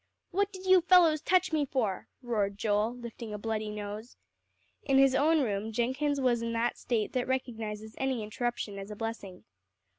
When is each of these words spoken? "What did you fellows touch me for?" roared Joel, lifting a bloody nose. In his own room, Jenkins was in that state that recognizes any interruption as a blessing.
"What 0.31 0.51
did 0.51 0.65
you 0.65 0.81
fellows 0.81 1.21
touch 1.21 1.53
me 1.53 1.63
for?" 1.63 2.07
roared 2.23 2.57
Joel, 2.57 2.95
lifting 2.95 3.35
a 3.35 3.37
bloody 3.37 3.69
nose. 3.69 4.17
In 4.81 4.97
his 4.97 5.13
own 5.13 5.43
room, 5.43 5.71
Jenkins 5.71 6.19
was 6.19 6.41
in 6.41 6.53
that 6.53 6.79
state 6.79 7.13
that 7.13 7.27
recognizes 7.27 7.93
any 7.99 8.23
interruption 8.23 8.79
as 8.79 8.89
a 8.89 8.95
blessing. 8.95 9.43